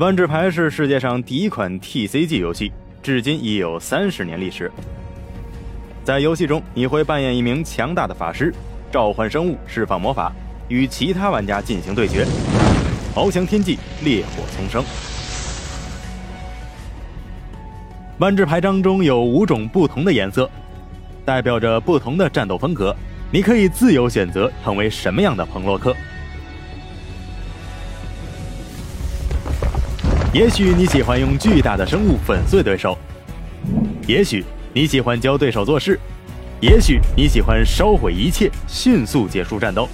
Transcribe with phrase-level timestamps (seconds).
[0.00, 4.72] 万智牌是世界上第一款 TCG 游戏，至今已有三十年历史。
[6.02, 8.50] 在游戏中，你会扮演一名强大的法师，
[8.90, 10.32] 召唤生物，释放魔法，
[10.68, 12.26] 与其他玩家进行对决，
[13.14, 14.82] 翱翔天际，烈火丛生。
[18.20, 20.48] 万智牌张中有五种不同的颜色，
[21.26, 22.96] 代表着不同的战斗风格。
[23.30, 25.94] 你可以自由选择成为什么样的彭洛克。
[30.32, 32.96] 也许你喜欢用巨大的生物粉碎对手，
[34.06, 35.98] 也许你喜欢教对手做事，
[36.60, 39.88] 也许你喜欢烧毁一切，迅速结束战斗。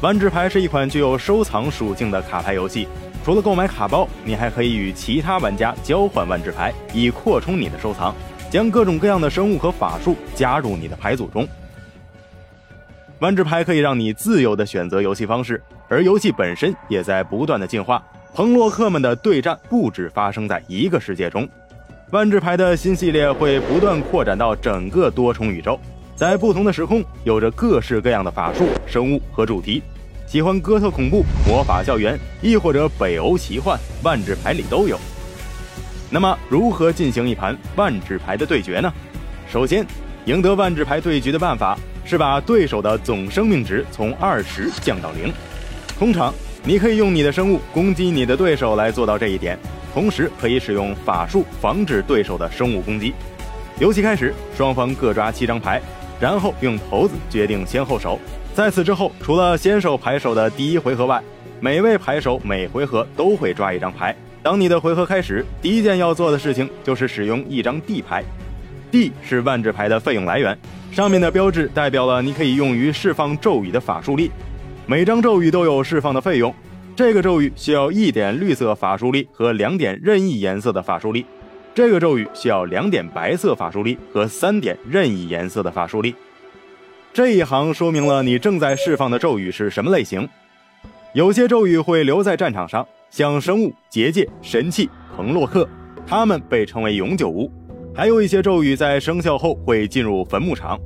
[0.00, 2.88] 万智牌是一款具有收藏属性的卡牌游戏。
[3.22, 8.14] 除了购买卡包，你还可以与其他玩家交换万智牌，以扩充你的收藏，
[8.50, 11.46] 将各种各样的生物和法术加入你的牌组中。
[13.18, 18.02] 万智牌可以让你自由的选择游戏方式，而游戏本身也在不断的进化。
[18.34, 21.48] 彭洛克们的对战不止发生在一个世界中，
[22.10, 25.80] 万智牌的新系列会不断扩展到整个多重宇宙，
[26.14, 29.82] 在不同的时空有着各式各样的法术、生物和主题。
[30.26, 34.98] 喜欢哥特恐怖、魔法校园，亦或者北欧奇幻，万智牌里都有。
[36.10, 38.92] 那么，如何进行一盘万智牌的对决呢？
[39.48, 39.86] 首先，
[40.24, 45.32] 赢得万智牌对局的办法是把对手的总生命值从二十降到零。
[45.98, 49.58] 通常，你可以用你的生物攻击你的对手来做到这一点，
[49.94, 53.14] 同时可以使用法术防止对手的生物攻击。
[53.78, 55.80] 游戏开始，双方各抓七张牌，
[56.20, 58.18] 然后用骰子决定先后手。
[58.54, 61.22] 在此之后，除了先手牌手的第一回合外，
[61.60, 64.14] 每位牌手每回合都会抓一张牌。
[64.42, 68.22] 当你的回合开始，第一件要做的事情就是使用一张地牌。
[68.90, 70.56] 地是万智牌的费用来源，
[70.92, 74.30] 上面的标志代表了你可以用于释放咒语的法术力。
[74.88, 76.54] 每张咒语都有释放的费用，
[76.94, 81.26] 这个咒语需要一点绿色法术力和两点任意颜色的法术力，
[81.74, 86.14] 这个咒语需要两点白色法术力和三点任意颜色的法术力。
[87.12, 90.28] 这一行说明了你正在释放的咒语是什么类型。
[91.14, 95.68] 有些咒语会留在战场上，像生物、结界、神器、彭洛克，
[96.06, 97.50] 它们被称为永久物。
[97.92, 100.78] 还有一些咒语在生效后会进入坟墓场。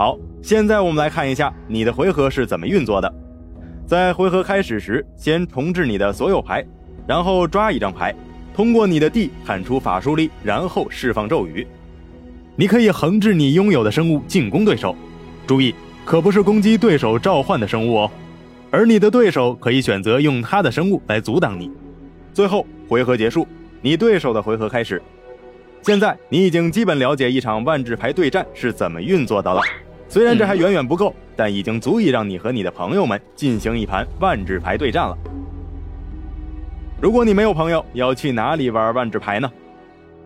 [0.00, 3.14] 好，现在我们来看一下你的回合是怎么运作的。
[3.86, 6.64] 在回合开始时，先重置你的所有牌，
[7.06, 8.14] 然后抓一张牌，
[8.54, 11.66] 通过你的地喊出法术力，然后释放咒语。
[12.56, 14.96] 你可以横置你拥有的生物进攻对手。
[15.46, 15.74] 注意，
[16.06, 18.10] 可不是攻击对手召唤的生物哦，
[18.70, 21.70] 而你的对手可以选择用他的生物来阻挡你。
[22.32, 23.46] 最后回合结束，
[23.82, 25.02] 你对手的回合开始。
[25.82, 29.60] 现在你已经基本了解一场万智牌对战是怎么运作的了。
[30.10, 35.16] 虽然这还远远不够，但已经足以让你和你的朋友们进行一盘万智牌对战了。
[37.00, 39.48] 如果你没有朋友，要去哪里玩万智牌呢？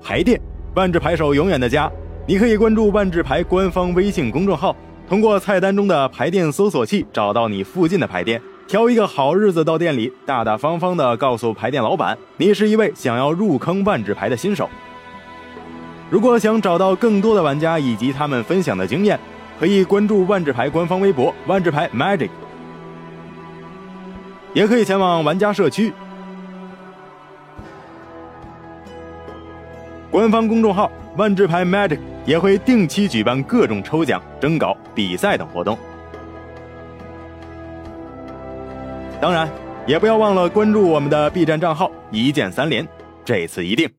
[0.03, 0.41] 牌店，
[0.75, 1.93] 万智牌手永远的家。
[2.27, 4.75] 你可以关注万智牌官方微信公众号。
[5.07, 14.67] 通过菜单中的牌店搜索器找到你附近的牌店，挑一个好日子到店里，大大方方的告诉牌店老板，你是一位想要入坑万智牌的新手。
[16.09, 19.21] 如果想找到更多的玩家以及他们分享的经验，
[19.65, 22.29] 可以关注万智牌官方微博“万智牌 Magic”，
[24.53, 25.91] 也可以前往玩家社区、
[30.11, 31.99] 官方公众号“万智牌 Magic”。
[32.27, 35.79] 也会定期举办各种抽奖、征稿、比赛等活动。
[39.19, 39.49] 当然，
[39.87, 42.87] 也不要忘了关注我们的 B 站账号“一键三连”，
[43.25, 43.91] 这次一定。